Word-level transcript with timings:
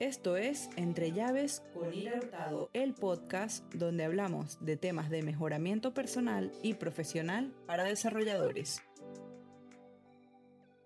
Esto 0.00 0.38
es 0.38 0.70
Entre 0.76 1.12
Llaves 1.12 1.62
con 1.74 1.92
Ira 1.92 2.20
el 2.72 2.94
podcast 2.94 3.70
donde 3.74 4.04
hablamos 4.04 4.56
de 4.64 4.78
temas 4.78 5.10
de 5.10 5.22
mejoramiento 5.22 5.92
personal 5.92 6.50
y 6.62 6.72
profesional 6.72 7.52
para 7.66 7.84
desarrolladores. 7.84 8.80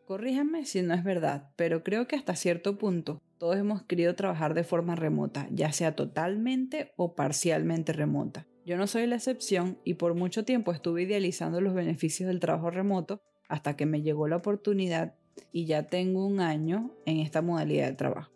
Corríjanme 0.05 0.65
si 0.65 0.83
no 0.83 0.95
es 0.95 1.05
verdad, 1.05 1.53
pero 1.55 1.85
creo 1.85 2.09
que 2.09 2.17
hasta 2.17 2.35
cierto 2.35 2.77
punto 2.77 3.23
todos 3.39 3.57
hemos 3.57 3.85
querido 3.85 4.17
trabajar 4.17 4.53
de 4.53 4.65
forma 4.65 4.97
remota, 4.97 5.47
ya 5.53 5.71
sea 5.71 5.95
totalmente 5.95 6.93
o 6.97 7.15
parcialmente 7.15 7.93
remota. 7.93 8.49
Yo 8.67 8.77
no 8.77 8.89
soy 8.89 9.07
la 9.07 9.15
excepción 9.15 9.79
y 9.85 9.95
por 9.95 10.15
mucho 10.15 10.45
tiempo 10.45 10.73
estuve 10.73 11.03
idealizando 11.03 11.61
los 11.61 11.75
beneficios 11.75 12.27
del 12.27 12.41
trabajo 12.41 12.73
remoto 12.73 13.23
hasta 13.49 13.77
que 13.77 13.87
me 13.87 14.03
llegó 14.03 14.27
la 14.27 14.39
oportunidad 14.39 15.15
y 15.53 15.67
ya 15.67 15.85
tengo 15.85 16.27
un 16.27 16.41
año 16.41 16.91
en 17.07 17.21
esta 17.21 17.43
modalidad 17.43 17.87
de 17.87 17.95
trabajo. 17.95 18.34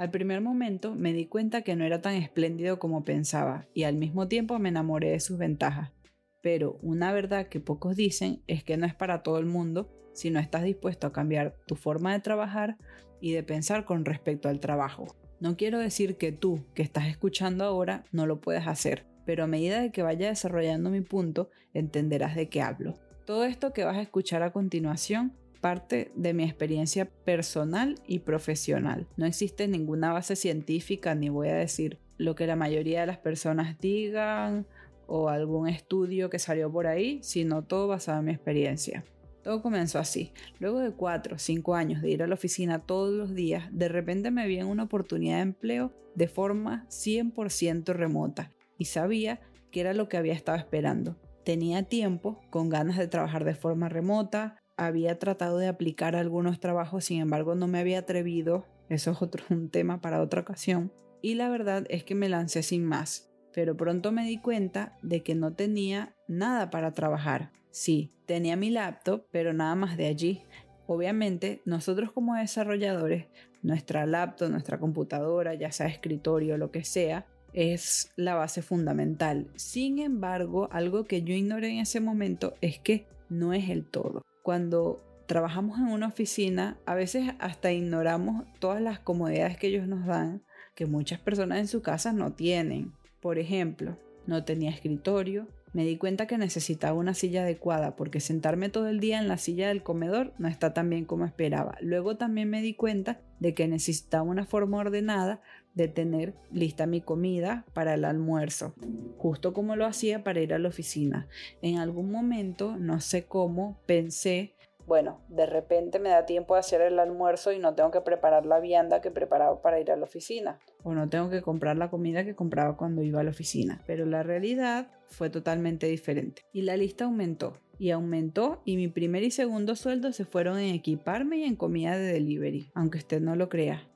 Al 0.00 0.10
primer 0.10 0.40
momento 0.40 0.94
me 0.94 1.12
di 1.12 1.26
cuenta 1.26 1.60
que 1.60 1.76
no 1.76 1.84
era 1.84 2.00
tan 2.00 2.14
espléndido 2.14 2.78
como 2.78 3.04
pensaba 3.04 3.66
y 3.74 3.82
al 3.82 3.96
mismo 3.96 4.28
tiempo 4.28 4.58
me 4.58 4.70
enamoré 4.70 5.10
de 5.10 5.20
sus 5.20 5.36
ventajas. 5.36 5.92
Pero 6.40 6.78
una 6.80 7.12
verdad 7.12 7.48
que 7.48 7.60
pocos 7.60 7.96
dicen 7.96 8.40
es 8.46 8.64
que 8.64 8.78
no 8.78 8.86
es 8.86 8.94
para 8.94 9.22
todo 9.22 9.38
el 9.38 9.44
mundo 9.44 9.90
si 10.14 10.30
no 10.30 10.40
estás 10.40 10.62
dispuesto 10.62 11.06
a 11.06 11.12
cambiar 11.12 11.54
tu 11.66 11.74
forma 11.76 12.14
de 12.14 12.20
trabajar 12.20 12.78
y 13.20 13.32
de 13.32 13.42
pensar 13.42 13.84
con 13.84 14.06
respecto 14.06 14.48
al 14.48 14.58
trabajo. 14.58 15.06
No 15.38 15.58
quiero 15.58 15.78
decir 15.78 16.16
que 16.16 16.32
tú, 16.32 16.64
que 16.72 16.82
estás 16.82 17.06
escuchando 17.08 17.66
ahora, 17.66 18.04
no 18.10 18.24
lo 18.24 18.40
puedes 18.40 18.66
hacer, 18.66 19.04
pero 19.26 19.44
a 19.44 19.48
medida 19.48 19.82
de 19.82 19.92
que 19.92 20.02
vaya 20.02 20.30
desarrollando 20.30 20.88
mi 20.88 21.02
punto, 21.02 21.50
entenderás 21.74 22.36
de 22.36 22.48
qué 22.48 22.62
hablo. 22.62 22.94
Todo 23.26 23.44
esto 23.44 23.74
que 23.74 23.84
vas 23.84 23.98
a 23.98 24.02
escuchar 24.02 24.42
a 24.42 24.50
continuación 24.50 25.34
parte 25.60 26.10
de 26.14 26.34
mi 26.34 26.44
experiencia 26.44 27.06
personal 27.24 27.96
y 28.06 28.20
profesional. 28.20 29.06
No 29.16 29.26
existe 29.26 29.68
ninguna 29.68 30.12
base 30.12 30.36
científica 30.36 31.14
ni 31.14 31.28
voy 31.28 31.48
a 31.48 31.54
decir 31.54 31.98
lo 32.18 32.34
que 32.34 32.46
la 32.46 32.56
mayoría 32.56 33.00
de 33.00 33.06
las 33.06 33.18
personas 33.18 33.78
digan 33.78 34.66
o 35.06 35.28
algún 35.28 35.68
estudio 35.68 36.30
que 36.30 36.38
salió 36.38 36.70
por 36.70 36.86
ahí, 36.86 37.18
sino 37.22 37.62
todo 37.62 37.88
basado 37.88 38.20
en 38.20 38.26
mi 38.26 38.32
experiencia. 38.32 39.04
Todo 39.42 39.62
comenzó 39.62 39.98
así. 39.98 40.32
Luego 40.58 40.80
de 40.80 40.92
4 40.92 41.36
o 41.36 41.38
5 41.38 41.74
años 41.74 42.02
de 42.02 42.10
ir 42.10 42.22
a 42.22 42.26
la 42.26 42.34
oficina 42.34 42.78
todos 42.78 43.12
los 43.12 43.34
días, 43.34 43.68
de 43.72 43.88
repente 43.88 44.30
me 44.30 44.46
vi 44.46 44.58
en 44.58 44.66
una 44.66 44.84
oportunidad 44.84 45.36
de 45.36 45.42
empleo 45.42 45.92
de 46.14 46.28
forma 46.28 46.86
100% 46.90 47.92
remota 47.94 48.52
y 48.76 48.84
sabía 48.86 49.40
que 49.70 49.80
era 49.80 49.94
lo 49.94 50.08
que 50.08 50.16
había 50.16 50.34
estado 50.34 50.58
esperando. 50.58 51.16
Tenía 51.44 51.84
tiempo, 51.84 52.40
con 52.50 52.68
ganas 52.68 52.98
de 52.98 53.08
trabajar 53.08 53.44
de 53.44 53.54
forma 53.54 53.88
remota, 53.88 54.59
había 54.80 55.18
tratado 55.18 55.58
de 55.58 55.68
aplicar 55.68 56.16
algunos 56.16 56.58
trabajos, 56.58 57.04
sin 57.04 57.20
embargo 57.20 57.54
no 57.54 57.66
me 57.66 57.78
había 57.78 57.98
atrevido, 57.98 58.64
eso 58.88 59.10
es 59.10 59.20
otro 59.20 59.44
un 59.50 59.68
tema 59.68 60.00
para 60.00 60.22
otra 60.22 60.40
ocasión, 60.40 60.90
y 61.20 61.34
la 61.34 61.50
verdad 61.50 61.84
es 61.90 62.02
que 62.02 62.14
me 62.14 62.30
lancé 62.30 62.62
sin 62.62 62.84
más, 62.84 63.30
pero 63.52 63.76
pronto 63.76 64.10
me 64.10 64.24
di 64.24 64.38
cuenta 64.38 64.96
de 65.02 65.22
que 65.22 65.34
no 65.34 65.52
tenía 65.52 66.14
nada 66.28 66.70
para 66.70 66.92
trabajar. 66.92 67.50
Sí, 67.70 68.10
tenía 68.24 68.56
mi 68.56 68.70
laptop, 68.70 69.26
pero 69.30 69.52
nada 69.52 69.74
más 69.74 69.96
de 69.96 70.06
allí. 70.06 70.42
Obviamente, 70.86 71.60
nosotros 71.66 72.10
como 72.10 72.36
desarrolladores, 72.36 73.26
nuestra 73.62 74.06
laptop, 74.06 74.50
nuestra 74.50 74.78
computadora, 74.78 75.54
ya 75.54 75.70
sea 75.72 75.88
escritorio 75.88 76.56
lo 76.56 76.70
que 76.70 76.84
sea, 76.84 77.26
es 77.52 78.12
la 78.16 78.34
base 78.34 78.62
fundamental. 78.62 79.48
Sin 79.56 79.98
embargo, 79.98 80.68
algo 80.72 81.04
que 81.04 81.22
yo 81.22 81.34
ignoré 81.34 81.70
en 81.70 81.78
ese 81.80 82.00
momento 82.00 82.54
es 82.60 82.78
que 82.78 83.06
no 83.28 83.52
es 83.52 83.68
el 83.68 83.84
todo 83.84 84.22
cuando 84.42 85.04
trabajamos 85.26 85.78
en 85.78 85.86
una 85.86 86.08
oficina, 86.08 86.78
a 86.86 86.94
veces 86.94 87.30
hasta 87.38 87.72
ignoramos 87.72 88.44
todas 88.58 88.82
las 88.82 88.98
comodidades 88.98 89.56
que 89.56 89.68
ellos 89.68 89.86
nos 89.86 90.06
dan, 90.06 90.42
que 90.74 90.86
muchas 90.86 91.20
personas 91.20 91.58
en 91.58 91.68
su 91.68 91.82
casa 91.82 92.12
no 92.12 92.32
tienen. 92.32 92.92
Por 93.20 93.38
ejemplo, 93.38 93.96
no 94.26 94.44
tenía 94.44 94.70
escritorio, 94.70 95.46
me 95.72 95.84
di 95.84 95.96
cuenta 95.98 96.26
que 96.26 96.36
necesitaba 96.36 96.98
una 96.98 97.14
silla 97.14 97.42
adecuada 97.42 97.94
porque 97.94 98.18
sentarme 98.18 98.70
todo 98.70 98.88
el 98.88 98.98
día 98.98 99.20
en 99.20 99.28
la 99.28 99.38
silla 99.38 99.68
del 99.68 99.84
comedor 99.84 100.32
no 100.38 100.48
está 100.48 100.74
tan 100.74 100.90
bien 100.90 101.04
como 101.04 101.24
esperaba. 101.24 101.76
Luego 101.80 102.16
también 102.16 102.50
me 102.50 102.60
di 102.60 102.74
cuenta 102.74 103.20
de 103.38 103.54
que 103.54 103.68
necesitaba 103.68 104.24
una 104.24 104.46
forma 104.46 104.78
ordenada 104.78 105.40
de 105.80 105.88
tener 105.88 106.34
lista 106.52 106.86
mi 106.86 107.00
comida 107.00 107.64
para 107.72 107.94
el 107.94 108.04
almuerzo, 108.04 108.74
justo 109.16 109.52
como 109.52 109.76
lo 109.76 109.86
hacía 109.86 110.22
para 110.22 110.40
ir 110.40 110.54
a 110.54 110.58
la 110.58 110.68
oficina. 110.68 111.28
En 111.62 111.78
algún 111.78 112.10
momento, 112.10 112.76
no 112.78 113.00
sé 113.00 113.24
cómo, 113.24 113.80
pensé, 113.86 114.54
bueno, 114.90 115.20
de 115.28 115.46
repente 115.46 116.00
me 116.00 116.08
da 116.08 116.26
tiempo 116.26 116.54
de 116.54 116.60
hacer 116.60 116.80
el 116.80 116.98
almuerzo 116.98 117.52
y 117.52 117.60
no 117.60 117.76
tengo 117.76 117.92
que 117.92 118.00
preparar 118.00 118.44
la 118.44 118.58
vianda 118.58 119.00
que 119.00 119.12
preparaba 119.12 119.62
para 119.62 119.78
ir 119.78 119.88
a 119.92 119.96
la 119.96 120.02
oficina. 120.02 120.58
O 120.82 120.94
no 120.94 121.08
tengo 121.08 121.30
que 121.30 121.42
comprar 121.42 121.76
la 121.76 121.90
comida 121.90 122.24
que 122.24 122.34
compraba 122.34 122.76
cuando 122.76 123.04
iba 123.04 123.20
a 123.20 123.22
la 123.22 123.30
oficina. 123.30 123.80
Pero 123.86 124.04
la 124.04 124.24
realidad 124.24 124.88
fue 125.06 125.30
totalmente 125.30 125.86
diferente. 125.86 126.42
Y 126.52 126.62
la 126.62 126.76
lista 126.76 127.04
aumentó. 127.04 127.52
Y 127.78 127.92
aumentó 127.92 128.62
y 128.64 128.74
mi 128.74 128.88
primer 128.88 129.22
y 129.22 129.30
segundo 129.30 129.76
sueldo 129.76 130.12
se 130.12 130.24
fueron 130.24 130.58
en 130.58 130.74
equiparme 130.74 131.38
y 131.38 131.44
en 131.44 131.54
comida 131.54 131.96
de 131.96 132.12
delivery, 132.12 132.72
aunque 132.74 132.98
usted 132.98 133.20
no 133.20 133.36
lo 133.36 133.48
crea. 133.48 133.89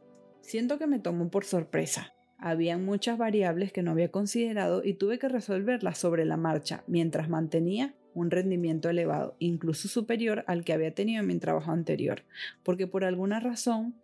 Siento 0.44 0.78
que 0.78 0.86
me 0.86 0.98
tomó 0.98 1.30
por 1.30 1.46
sorpresa. 1.46 2.12
Habían 2.36 2.84
muchas 2.84 3.16
variables 3.16 3.72
que 3.72 3.82
no 3.82 3.92
había 3.92 4.10
considerado 4.10 4.84
y 4.84 4.92
tuve 4.92 5.18
que 5.18 5.30
resolverlas 5.30 5.96
sobre 5.96 6.26
la 6.26 6.36
marcha 6.36 6.84
mientras 6.86 7.30
mantenía 7.30 7.94
un 8.12 8.30
rendimiento 8.30 8.90
elevado, 8.90 9.36
incluso 9.38 9.88
superior 9.88 10.44
al 10.46 10.62
que 10.62 10.74
había 10.74 10.94
tenido 10.94 11.22
en 11.22 11.28
mi 11.28 11.38
trabajo 11.38 11.72
anterior, 11.72 12.24
porque 12.62 12.86
por 12.86 13.04
alguna 13.04 13.40
razón 13.40 13.94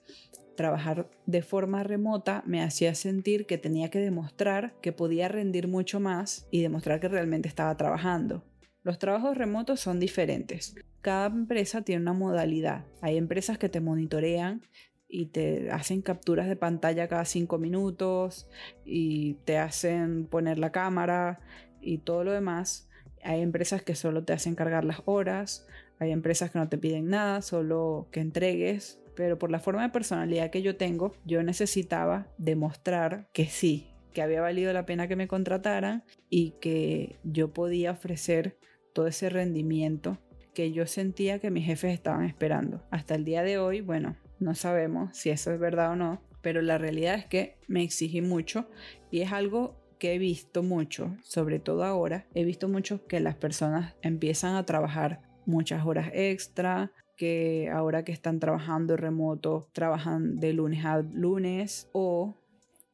trabajar 0.57 1.11
de 1.27 1.43
forma 1.43 1.83
remota 1.83 2.43
me 2.47 2.63
hacía 2.63 2.95
sentir 2.95 3.45
que 3.45 3.59
tenía 3.59 3.91
que 3.91 3.99
demostrar 3.99 4.73
que 4.81 4.93
podía 4.93 5.29
rendir 5.29 5.69
mucho 5.69 6.01
más 6.01 6.49
y 6.51 6.63
demostrar 6.63 7.01
que 7.01 7.09
realmente 7.09 7.49
estaba 7.49 7.77
trabajando. 7.77 8.43
Los 8.83 8.99
trabajos 8.99 9.37
remotos 9.37 9.79
son 9.79 10.01
diferentes. 10.01 10.75
Cada 11.03 11.27
empresa 11.27 11.83
tiene 11.83 12.01
una 12.01 12.15
modalidad. 12.15 12.87
Hay 13.03 13.19
empresas 13.19 13.59
que 13.59 13.69
te 13.69 13.81
monitorean 13.81 14.63
y 15.11 15.27
te 15.27 15.71
hacen 15.71 16.03
capturas 16.03 16.49
de 16.49 16.57
pantalla 16.57 17.09
cada 17.09 17.25
cinco 17.25 17.59
minutos 17.59 18.49
y 18.85 19.35
te 19.45 19.59
hacen 19.59 20.27
poner 20.27 20.59
la 20.59 20.73
cámara 20.73 21.41
y 21.81 21.99
todo 21.99 22.25
lo 22.25 22.33
demás. 22.33 22.89
Hay 23.23 23.43
empresas 23.43 23.83
que 23.83 23.95
solo 23.95 24.25
te 24.25 24.33
hacen 24.33 24.55
cargar 24.55 24.85
las 24.85 25.03
horas, 25.05 25.67
hay 25.99 26.13
empresas 26.13 26.51
que 26.51 26.59
no 26.59 26.69
te 26.69 26.79
piden 26.79 27.09
nada, 27.09 27.43
solo 27.43 28.09
que 28.13 28.21
entregues, 28.21 29.01
pero 29.15 29.39
por 29.39 29.51
la 29.51 29.61
forma 29.61 29.83
de 29.83 29.91
personalidad 29.91 30.51
que 30.51 30.63
yo 30.63 30.77
tengo, 30.77 31.13
yo 31.27 31.43
necesitaba 31.43 32.29
demostrar 32.39 33.29
que 33.33 33.47
sí, 33.47 33.91
que 34.15 34.23
había 34.23 34.41
valido 34.41 34.73
la 34.73 34.87
pena 34.87 35.09
que 35.09 35.17
me 35.17 35.29
contrataran 35.29 36.05
y 36.31 36.53
que 36.61 37.19
yo 37.25 37.53
podía 37.53 37.91
ofrecer 37.91 38.57
todo 38.95 39.07
ese 39.09 39.29
rendimiento 39.29 40.19
que 40.55 40.73
yo 40.73 40.87
sentía 40.87 41.39
que 41.39 41.51
mis 41.51 41.67
jefes 41.67 41.93
estaban 41.93 42.25
esperando. 42.25 42.83
Hasta 42.91 43.15
el 43.15 43.25
día 43.25 43.43
de 43.43 43.59
hoy, 43.59 43.83
bueno, 43.83 44.17
no 44.41 44.55
sabemos 44.55 45.17
si 45.17 45.31
eso 45.31 45.53
es 45.53 45.61
verdad 45.61 45.93
o 45.93 45.97
no, 45.97 46.23
pero 46.43 46.63
la 46.63 46.79
realidad 46.79 47.15
es 47.15 47.27
que 47.27 47.59
me 47.69 47.83
exigí 47.83 48.21
mucho 48.23 48.69
y 49.11 49.21
es 49.21 49.33
algo 49.33 49.77
que 49.99 50.15
he 50.15 50.19
visto 50.19 50.63
mucho, 50.63 51.15
sobre 51.23 51.59
todo 51.59 51.85
ahora, 51.85 52.27
he 52.35 52.45
visto 52.45 52.69
mucho 52.69 53.07
que 53.07 53.21
las 53.21 53.37
personas 53.37 53.95
empiezan 54.03 54.57
a 54.57 54.65
trabajar 54.65 55.21
muchas 55.45 55.85
horas 55.85 56.11
extra, 56.15 56.91
que 57.17 57.69
ahora 57.71 58.03
que 58.03 58.13
están 58.13 58.41
trabajando 58.41 58.97
remoto, 58.97 59.69
trabajan 59.73 60.37
de 60.37 60.55
lunes 60.55 60.87
a 60.87 61.03
lunes 61.03 61.91
o 61.93 62.35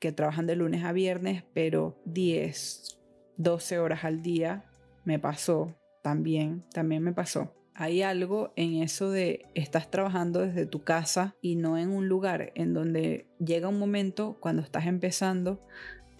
que 0.01 0.11
trabajan 0.11 0.49
de 0.49 0.57
lunes 0.57 0.85
a 0.85 0.93
viernes, 0.93 1.45
pero 1.55 1.97
10, 2.07 2.99
12 3.37 3.79
horas 3.79 4.05
al 4.05 4.23
día, 4.23 4.65
me 5.05 5.21
pasó 5.21 5.77
también, 6.03 6.65
también 6.73 7.05
me 7.05 7.13
pasó 7.13 7.56
hay 7.79 8.01
algo 8.01 8.53
en 8.57 8.83
eso 8.83 9.11
de 9.11 9.45
estás 9.55 9.91
trabajando 9.91 10.41
desde 10.41 10.65
tu 10.65 10.83
casa 10.83 11.37
y 11.43 11.57
no 11.57 11.77
en 11.77 11.91
un 11.91 12.09
lugar 12.09 12.53
en 12.55 12.73
donde 12.73 13.27
llega 13.39 13.69
un 13.69 13.79
momento 13.79 14.39
cuando 14.41 14.63
estás 14.63 14.87
empezando 14.87 15.61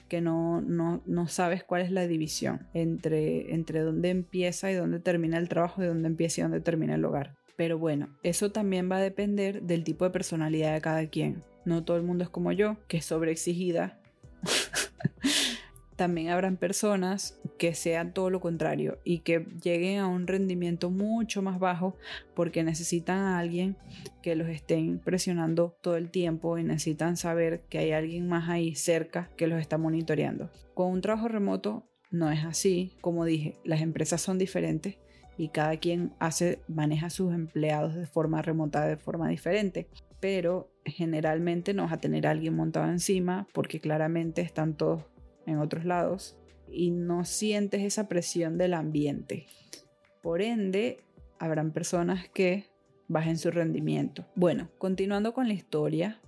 que 0.09 0.21
no, 0.21 0.61
no, 0.61 1.03
no 1.07 1.29
sabes 1.29 1.65
cuál 1.65 1.81
es 1.81 1.91
la 1.91 2.07
división 2.07 2.69
entre, 2.75 3.55
entre 3.55 3.81
dónde 3.81 4.11
empieza 4.11 4.71
y 4.71 4.75
dónde 4.75 5.01
termina 5.01 5.39
el 5.39 5.49
trabajo 5.49 5.83
y 5.83 5.87
dónde 5.87 6.09
empieza 6.09 6.41
y 6.41 6.43
dónde 6.43 6.61
termina 6.61 6.95
el 6.95 7.05
hogar. 7.05 7.35
Pero 7.57 7.79
bueno, 7.79 8.11
eso 8.23 8.53
también 8.53 8.91
va 8.91 8.99
a 8.99 9.01
depender 9.01 9.63
del 9.63 9.83
tipo 9.83 10.05
de 10.05 10.11
personalidad 10.11 10.75
de 10.75 10.81
cada 10.83 11.07
quien. 11.09 11.43
No 11.65 11.85
todo 11.85 11.97
el 11.97 12.03
mundo 12.03 12.23
es 12.23 12.31
como 12.31 12.53
yo, 12.53 12.77
que 12.87 12.99
es 12.99 13.07
sobreexigida. 13.07 13.99
también 15.97 16.29
habrán 16.29 16.57
personas 16.57 17.41
que 17.59 17.75
sean 17.75 18.13
todo 18.13 18.31
lo 18.31 18.41
contrario 18.41 18.99
y 19.03 19.21
que 19.21 19.47
lleguen 19.63 19.99
a 19.99 20.07
un 20.07 20.27
rendimiento 20.27 20.91
mucho 20.91 21.43
más 21.43 21.59
bajo 21.59 21.97
porque 22.35 22.63
necesitan 22.63 23.19
a 23.19 23.39
alguien 23.39 23.77
que 24.23 24.37
los 24.37 24.49
esté 24.49 24.99
presionando 25.05 25.77
todo 25.81 25.97
el 25.97 26.11
tiempo 26.11 26.59
y 26.59 26.65
necesitan 26.65 27.17
saber 27.17 27.63
que 27.69 27.79
hay 27.79 27.93
alguien 27.93 28.29
más 28.29 28.49
ahí 28.49 28.75
cerca 28.75 29.31
que 29.37 29.47
los 29.47 29.61
está 29.61 29.79
monitoreando. 29.79 30.51
Con 30.75 30.93
un 30.93 31.01
trabajo 31.01 31.29
remoto 31.29 31.89
no 32.11 32.31
es 32.31 32.45
así, 32.45 32.93
como 33.01 33.25
dije, 33.25 33.55
las 33.65 33.81
empresas 33.81 34.21
son 34.21 34.39
diferentes 34.39 34.99
y 35.39 35.49
cada 35.49 35.77
quien 35.79 36.13
hace 36.19 36.61
maneja 36.69 37.11
sus 37.11 37.35
empleados 37.35 37.95
de 37.95 38.07
forma 38.07 38.43
remota 38.43 38.87
de 38.87 38.97
forma 38.97 39.29
diferente 39.29 39.89
pero 40.21 40.73
generalmente 40.85 41.75
no 41.75 41.83
vas 41.83 41.93
a 41.93 42.01
tener 42.01 42.27
a 42.27 42.31
alguien 42.31 42.55
montado 42.55 42.91
encima 42.91 43.47
porque 43.53 43.81
claramente 43.81 44.41
están 44.41 44.75
todos 44.75 45.05
en 45.47 45.59
otros 45.59 45.85
lados 45.85 46.37
y 46.69 46.91
no 46.91 47.25
sientes 47.25 47.83
esa 47.83 48.09
presión 48.09 48.59
del 48.59 48.75
ambiente. 48.75 49.47
Por 50.23 50.43
ende, 50.43 50.99
habrán 51.39 51.73
personas 51.73 52.29
que 52.29 52.67
bajen 53.09 53.39
su 53.39 53.51
rendimiento. 53.51 54.27
Bueno, 54.35 54.69
continuando 54.79 55.33
con 55.33 55.49
la 55.49 55.55
historia, 55.55 56.21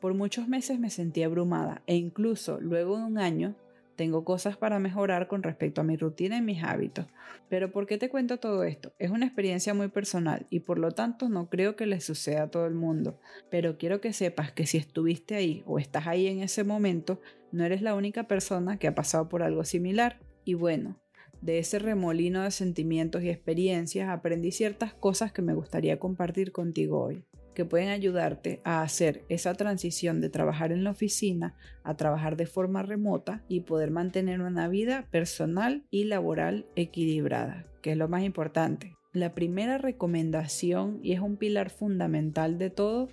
por 0.00 0.14
muchos 0.14 0.48
meses 0.48 0.78
me 0.78 0.90
sentí 0.90 1.22
abrumada 1.22 1.82
e 1.86 1.96
incluso 1.96 2.60
luego 2.60 2.98
de 2.98 3.04
un 3.04 3.18
año 3.18 3.54
tengo 3.96 4.24
cosas 4.24 4.56
para 4.56 4.78
mejorar 4.78 5.26
con 5.26 5.42
respecto 5.42 5.80
a 5.80 5.84
mi 5.84 5.96
rutina 5.96 6.36
y 6.36 6.42
mis 6.42 6.62
hábitos. 6.62 7.06
Pero 7.48 7.72
¿por 7.72 7.86
qué 7.86 7.98
te 7.98 8.08
cuento 8.08 8.38
todo 8.38 8.62
esto? 8.62 8.92
Es 8.98 9.10
una 9.10 9.26
experiencia 9.26 9.74
muy 9.74 9.88
personal 9.88 10.46
y 10.50 10.60
por 10.60 10.78
lo 10.78 10.92
tanto 10.92 11.28
no 11.28 11.48
creo 11.48 11.74
que 11.74 11.86
le 11.86 12.00
suceda 12.00 12.44
a 12.44 12.50
todo 12.50 12.66
el 12.66 12.74
mundo. 12.74 13.18
Pero 13.50 13.78
quiero 13.78 14.00
que 14.00 14.12
sepas 14.12 14.52
que 14.52 14.66
si 14.66 14.78
estuviste 14.78 15.34
ahí 15.34 15.62
o 15.66 15.78
estás 15.78 16.06
ahí 16.06 16.26
en 16.26 16.42
ese 16.42 16.62
momento, 16.62 17.20
no 17.50 17.64
eres 17.64 17.82
la 17.82 17.94
única 17.94 18.28
persona 18.28 18.78
que 18.78 18.86
ha 18.86 18.94
pasado 18.94 19.28
por 19.28 19.42
algo 19.42 19.64
similar. 19.64 20.20
Y 20.44 20.54
bueno, 20.54 21.00
de 21.40 21.58
ese 21.58 21.78
remolino 21.78 22.42
de 22.42 22.50
sentimientos 22.50 23.22
y 23.22 23.30
experiencias 23.30 24.08
aprendí 24.08 24.52
ciertas 24.52 24.94
cosas 24.94 25.32
que 25.32 25.42
me 25.42 25.54
gustaría 25.54 25.98
compartir 25.98 26.52
contigo 26.52 27.02
hoy 27.02 27.24
que 27.56 27.64
pueden 27.64 27.88
ayudarte 27.88 28.60
a 28.64 28.82
hacer 28.82 29.24
esa 29.30 29.54
transición 29.54 30.20
de 30.20 30.28
trabajar 30.28 30.72
en 30.72 30.84
la 30.84 30.90
oficina 30.90 31.56
a 31.84 31.96
trabajar 31.96 32.36
de 32.36 32.44
forma 32.44 32.82
remota 32.82 33.42
y 33.48 33.60
poder 33.60 33.90
mantener 33.90 34.42
una 34.42 34.68
vida 34.68 35.08
personal 35.10 35.82
y 35.90 36.04
laboral 36.04 36.66
equilibrada, 36.76 37.64
que 37.80 37.92
es 37.92 37.96
lo 37.96 38.08
más 38.08 38.24
importante. 38.24 38.94
La 39.14 39.32
primera 39.32 39.78
recomendación, 39.78 41.00
y 41.02 41.14
es 41.14 41.20
un 41.20 41.38
pilar 41.38 41.70
fundamental 41.70 42.58
de 42.58 42.68
todo, 42.68 43.08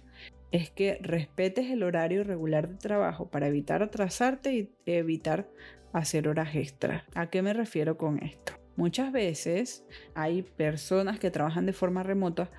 es 0.52 0.70
que 0.70 1.00
respetes 1.02 1.72
el 1.72 1.82
horario 1.82 2.26
regular 2.26 2.68
de 2.68 2.76
trabajo 2.76 3.32
para 3.32 3.48
evitar 3.48 3.82
atrasarte 3.82 4.54
y 4.54 4.70
evitar 4.86 5.48
hacer 5.94 6.28
horas 6.28 6.54
extras. 6.54 7.04
¿A 7.16 7.30
qué 7.30 7.42
me 7.42 7.54
refiero 7.54 7.98
con 7.98 8.22
esto? 8.22 8.54
Muchas 8.76 9.14
veces 9.14 9.86
hay 10.16 10.42
personas 10.42 11.18
que 11.18 11.32
trabajan 11.32 11.66
de 11.66 11.74
forma 11.74 12.04
remota 12.04 12.50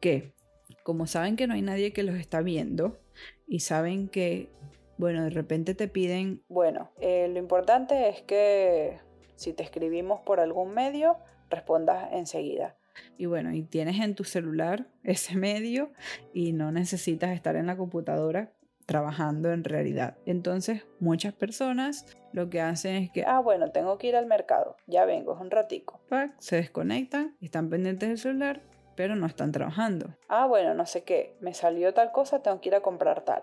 que 0.00 0.32
como 0.82 1.06
saben 1.06 1.36
que 1.36 1.46
no 1.46 1.54
hay 1.54 1.62
nadie 1.62 1.92
que 1.92 2.02
los 2.02 2.16
está 2.16 2.40
viendo 2.40 2.98
y 3.46 3.60
saben 3.60 4.08
que, 4.08 4.48
bueno, 4.96 5.24
de 5.24 5.30
repente 5.30 5.74
te 5.74 5.88
piden, 5.88 6.42
bueno, 6.48 6.90
eh, 7.00 7.28
lo 7.28 7.38
importante 7.38 8.08
es 8.08 8.22
que 8.22 8.98
si 9.36 9.52
te 9.52 9.62
escribimos 9.62 10.20
por 10.20 10.40
algún 10.40 10.74
medio, 10.74 11.16
respondas 11.48 12.08
enseguida. 12.12 12.76
Y 13.16 13.26
bueno, 13.26 13.52
y 13.52 13.62
tienes 13.62 14.00
en 14.00 14.14
tu 14.14 14.24
celular 14.24 14.86
ese 15.02 15.36
medio 15.36 15.92
y 16.32 16.52
no 16.52 16.72
necesitas 16.72 17.30
estar 17.30 17.56
en 17.56 17.66
la 17.66 17.76
computadora 17.76 18.52
trabajando 18.86 19.52
en 19.52 19.62
realidad. 19.62 20.18
Entonces, 20.26 20.84
muchas 20.98 21.32
personas 21.32 22.06
lo 22.32 22.50
que 22.50 22.60
hacen 22.60 22.96
es 22.96 23.10
que, 23.12 23.24
ah, 23.24 23.38
bueno, 23.38 23.70
tengo 23.70 23.98
que 23.98 24.08
ir 24.08 24.16
al 24.16 24.26
mercado, 24.26 24.76
ya 24.86 25.04
vengo, 25.04 25.34
es 25.34 25.40
un 25.40 25.50
ratico. 25.50 26.00
Se 26.38 26.56
desconectan, 26.56 27.36
están 27.40 27.70
pendientes 27.70 28.08
del 28.08 28.18
celular 28.18 28.62
pero 29.00 29.16
no 29.16 29.24
están 29.24 29.50
trabajando. 29.50 30.14
Ah, 30.28 30.44
bueno, 30.44 30.74
no 30.74 30.84
sé 30.84 31.04
qué, 31.04 31.34
me 31.40 31.54
salió 31.54 31.94
tal 31.94 32.12
cosa, 32.12 32.42
tengo 32.42 32.60
que 32.60 32.68
ir 32.68 32.74
a 32.74 32.82
comprar 32.82 33.24
tal. 33.24 33.42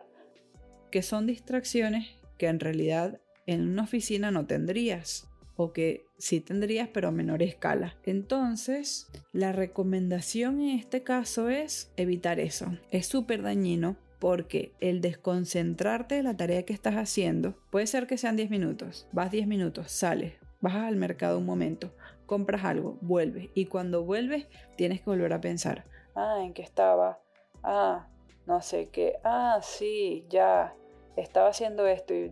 Que 0.92 1.02
son 1.02 1.26
distracciones 1.26 2.10
que 2.38 2.46
en 2.46 2.60
realidad 2.60 3.20
en 3.48 3.68
una 3.68 3.82
oficina 3.82 4.30
no 4.30 4.46
tendrías 4.46 5.28
o 5.56 5.74
que 5.74 6.06
sí 6.20 6.42
tendrías 6.42 6.90
pero 6.94 7.08
a 7.08 7.12
menor 7.12 7.42
escala. 7.42 7.96
Entonces, 8.04 9.08
la 9.34 9.52
recomendación 9.52 10.62
en 10.62 10.78
este 10.78 11.02
caso 11.02 11.50
es 11.50 11.92
evitar 11.98 12.40
eso. 12.40 12.78
Es 12.92 13.08
súper 13.08 13.42
dañino 13.42 13.98
porque 14.20 14.74
el 14.80 15.02
desconcentrarte 15.02 16.14
de 16.14 16.22
la 16.22 16.38
tarea 16.38 16.66
que 16.66 16.74
estás 16.74 16.98
haciendo 16.98 17.56
puede 17.72 17.88
ser 17.88 18.06
que 18.06 18.20
sean 18.20 18.36
10 18.36 18.52
minutos. 18.52 19.08
Vas 19.12 19.32
10 19.32 19.48
minutos, 19.48 19.92
sales, 19.92 20.34
vas 20.62 20.76
al 20.76 20.98
mercado 20.98 21.40
un 21.40 21.48
momento, 21.48 21.96
compras 22.28 22.64
algo, 22.64 23.00
vuelves. 23.02 23.50
Y 23.56 23.66
cuando 23.66 24.04
vuelves, 24.04 24.48
tienes 24.76 25.02
que 25.02 25.10
volver 25.10 25.34
a 25.34 25.42
pensar, 25.42 25.86
ah, 26.16 26.42
¿en 26.44 26.54
qué 26.54 26.62
estaba? 26.62 27.20
Ah, 27.64 28.08
no 28.46 28.62
sé 28.62 28.90
qué. 28.92 29.18
Ah, 29.24 29.60
sí, 29.64 30.26
ya. 30.30 30.76
Estaba 31.16 31.50
haciendo 31.50 31.88
esto 31.88 32.14
y, 32.14 32.32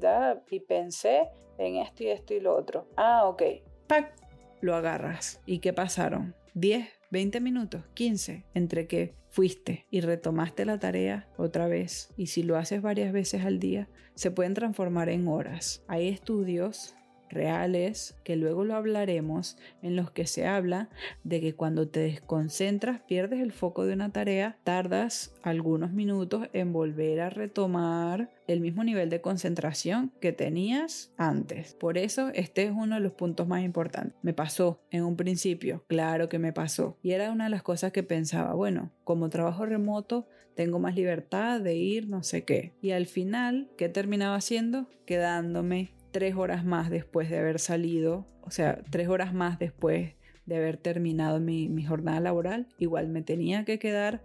y 0.52 0.60
pensé 0.60 1.30
en 1.58 1.78
esto 1.78 2.04
y 2.04 2.10
esto 2.10 2.36
y 2.36 2.40
lo 2.40 2.56
otro. 2.56 2.88
Ah, 2.96 3.26
ok. 3.26 3.42
¡Pac! 3.88 4.14
Lo 4.62 4.76
agarras. 4.76 5.42
¿Y 5.48 5.60
qué 5.60 5.74
pasaron? 5.74 6.36
10, 6.54 6.88
20 7.10 7.42
minutos, 7.42 7.84
15, 7.96 8.46
entre 8.54 8.88
que 8.88 9.16
fuiste 9.30 9.86
y 9.90 10.02
retomaste 10.02 10.66
la 10.66 10.80
tarea 10.80 11.28
otra 11.38 11.68
vez. 11.68 12.14
Y 12.16 12.28
si 12.28 12.44
lo 12.44 12.58
haces 12.58 12.82
varias 12.82 13.12
veces 13.12 13.44
al 13.44 13.60
día, 13.60 13.90
se 14.14 14.32
pueden 14.32 14.54
transformar 14.54 15.10
en 15.10 15.28
horas. 15.28 15.84
Hay 15.88 16.08
estudios 16.08 16.96
reales, 17.36 18.18
que 18.24 18.36
luego 18.36 18.64
lo 18.64 18.76
hablaremos, 18.76 19.58
en 19.84 19.96
los 19.96 20.10
que 20.10 20.26
se 20.26 20.48
habla 20.48 20.90
de 21.24 21.40
que 21.42 21.54
cuando 21.54 21.88
te 21.88 22.00
desconcentras, 22.00 23.02
pierdes 23.02 23.42
el 23.42 23.52
foco 23.52 23.86
de 23.86 23.94
una 23.94 24.12
tarea, 24.12 24.58
tardas 24.64 25.36
algunos 25.44 25.92
minutos 25.92 26.50
en 26.54 26.74
volver 26.74 27.22
a 27.22 27.30
retomar 27.30 28.32
el 28.48 28.62
mismo 28.62 28.84
nivel 28.84 29.10
de 29.10 29.22
concentración 29.22 30.12
que 30.20 30.32
tenías 30.32 31.12
antes. 31.18 31.76
Por 31.76 31.98
eso 31.98 32.30
este 32.34 32.64
es 32.64 32.72
uno 32.72 32.96
de 32.96 33.02
los 33.02 33.14
puntos 33.14 33.48
más 33.48 33.64
importantes. 33.64 34.16
Me 34.22 34.34
pasó 34.34 34.82
en 34.92 35.04
un 35.04 35.16
principio, 35.16 35.84
claro 35.88 36.30
que 36.30 36.40
me 36.40 36.54
pasó. 36.54 36.98
Y 37.02 37.12
era 37.12 37.32
una 37.32 37.46
de 37.46 37.50
las 37.50 37.64
cosas 37.64 37.92
que 37.92 38.04
pensaba, 38.04 38.54
bueno, 38.54 38.92
como 39.04 39.30
trabajo 39.30 39.66
remoto, 39.66 40.28
tengo 40.56 40.80
más 40.80 40.96
libertad 40.96 41.60
de 41.60 41.76
ir, 41.76 42.08
no 42.08 42.24
sé 42.24 42.46
qué. 42.46 42.74
Y 42.82 42.92
al 42.92 43.08
final, 43.08 43.70
¿qué 43.78 43.90
terminaba 43.90 44.36
haciendo? 44.36 44.88
Quedándome 45.06 45.94
tres 46.16 46.34
horas 46.38 46.64
más 46.64 46.90
después 46.90 47.30
de 47.30 47.40
haber 47.40 47.60
salido, 47.60 48.26
o 48.42 48.50
sea, 48.50 48.82
tres 48.90 49.10
horas 49.10 49.34
más 49.34 49.60
después 49.60 50.14
de 50.46 50.56
haber 50.56 50.78
terminado 50.78 51.42
mi, 51.42 51.84
jornada 51.84 52.22
laboral, 52.22 52.70
igual 52.78 53.10
me 53.10 53.22
tenía 53.22 53.66
que 53.66 53.80
quedar 53.80 54.24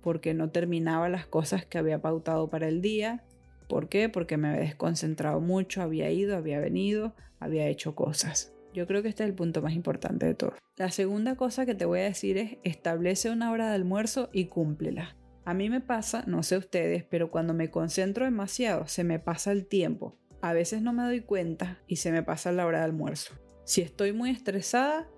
porque 0.00 0.32
no 0.32 0.48
terminaba 0.48 1.10
las 1.10 1.26
cosas 1.26 1.66
que 1.66 1.76
había 1.76 2.00
pautado 2.00 2.48
para 2.48 2.68
el 2.68 2.80
día. 2.80 3.22
¿Por 3.68 3.90
qué? 3.90 4.08
Porque 4.08 4.38
me 4.38 4.48
había 4.48 4.62
desconcentrado 4.62 5.42
mucho, 5.42 5.82
había 5.82 6.10
ido, 6.10 6.38
había 6.38 6.58
venido, 6.58 7.14
había 7.38 7.68
hecho 7.68 7.94
cosas. 7.94 8.54
Yo 8.72 8.86
creo 8.86 9.02
que 9.02 9.10
este 9.10 9.22
es 9.22 9.28
el 9.28 9.36
punto 9.36 9.60
más 9.60 9.74
importante 9.74 10.24
de 10.24 10.32
todo. 10.32 10.54
La 10.78 10.90
segunda 10.90 11.36
cosa 11.36 11.66
que 11.66 11.74
te 11.74 11.84
voy 11.84 12.00
a 12.00 12.04
decir 12.04 12.38
es 12.38 12.56
establece 12.64 13.30
una 13.30 13.50
hora 13.50 13.68
de 13.68 13.74
almuerzo 13.74 14.30
y 14.32 14.46
cúmplela. 14.46 15.14
A 15.44 15.52
mí 15.52 15.68
me 15.68 15.82
pasa, 15.82 16.24
no 16.26 16.42
sé 16.42 16.56
ustedes, 16.56 17.04
pero 17.04 17.30
cuando 17.30 17.52
me 17.52 17.70
concentro 17.70 18.24
demasiado 18.24 18.86
se 18.86 19.04
me 19.04 19.18
pasa 19.18 19.52
el 19.52 19.66
tiempo 19.66 20.16
a 20.40 20.52
veces 20.52 20.82
no 20.82 20.92
me 20.92 21.02
doy 21.02 21.20
cuenta 21.20 21.78
y 21.86 21.96
se 21.96 22.12
me 22.12 22.22
pasa 22.22 22.52
la 22.52 22.66
hora 22.66 22.78
de 22.78 22.84
almuerzo. 22.84 23.34
Si 23.64 23.80
estoy 23.80 24.12
muy 24.12 24.30
estresada, 24.30 25.08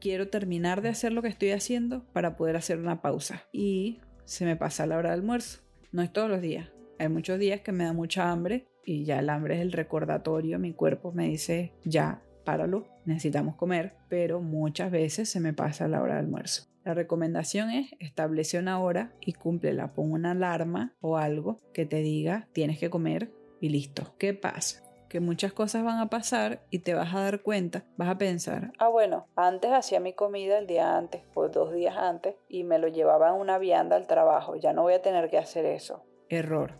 quiero 0.00 0.28
terminar 0.28 0.82
de 0.82 0.88
hacer 0.88 1.12
lo 1.12 1.22
que 1.22 1.28
estoy 1.28 1.52
haciendo 1.52 2.04
para 2.12 2.36
poder 2.36 2.56
hacer 2.56 2.78
una 2.78 3.00
pausa. 3.00 3.44
Y 3.52 4.00
se 4.24 4.44
me 4.44 4.56
pasa 4.56 4.86
la 4.86 4.96
hora 4.96 5.10
de 5.10 5.14
almuerzo. 5.14 5.60
No 5.92 6.02
es 6.02 6.12
todos 6.12 6.28
los 6.28 6.40
días. 6.40 6.70
Hay 6.98 7.08
muchos 7.08 7.38
días 7.38 7.60
que 7.60 7.72
me 7.72 7.84
da 7.84 7.92
mucha 7.92 8.30
hambre 8.30 8.66
y 8.84 9.04
ya 9.04 9.20
el 9.20 9.30
hambre 9.30 9.56
es 9.56 9.62
el 9.62 9.72
recordatorio. 9.72 10.58
Mi 10.58 10.72
cuerpo 10.72 11.12
me 11.12 11.28
dice, 11.28 11.72
ya, 11.84 12.22
páralo, 12.44 12.86
necesitamos 13.04 13.56
comer. 13.56 13.94
Pero 14.08 14.40
muchas 14.40 14.90
veces 14.90 15.28
se 15.28 15.40
me 15.40 15.52
pasa 15.52 15.88
la 15.88 16.02
hora 16.02 16.14
de 16.14 16.20
almuerzo. 16.20 16.64
La 16.84 16.92
recomendación 16.92 17.70
es 17.70 17.92
establece 17.98 18.58
una 18.58 18.78
hora 18.78 19.14
y 19.20 19.32
cúmplela. 19.32 19.94
Pon 19.94 20.12
una 20.12 20.32
alarma 20.32 20.94
o 21.00 21.16
algo 21.16 21.56
que 21.72 21.86
te 21.86 22.02
diga 22.02 22.48
tienes 22.52 22.78
que 22.78 22.90
comer 22.90 23.32
y 23.64 23.70
listo. 23.70 24.14
¿Qué 24.18 24.34
pasa? 24.34 24.82
Que 25.08 25.20
muchas 25.20 25.54
cosas 25.54 25.84
van 25.84 25.98
a 25.98 26.10
pasar 26.10 26.60
y 26.68 26.80
te 26.80 26.92
vas 26.92 27.14
a 27.14 27.20
dar 27.20 27.40
cuenta, 27.40 27.84
vas 27.96 28.10
a 28.10 28.18
pensar, 28.18 28.72
ah 28.78 28.88
bueno, 28.88 29.26
antes 29.36 29.70
hacía 29.72 30.00
mi 30.00 30.12
comida 30.12 30.58
el 30.58 30.66
día 30.66 30.98
antes 30.98 31.22
o 31.32 31.48
dos 31.48 31.72
días 31.72 31.96
antes 31.96 32.34
y 32.46 32.64
me 32.64 32.78
lo 32.78 32.88
llevaba 32.88 33.30
en 33.30 33.36
una 33.36 33.56
vianda 33.56 33.96
al 33.96 34.06
trabajo, 34.06 34.56
ya 34.56 34.74
no 34.74 34.82
voy 34.82 34.92
a 34.92 35.00
tener 35.00 35.30
que 35.30 35.38
hacer 35.38 35.64
eso. 35.64 36.04
Error. 36.28 36.72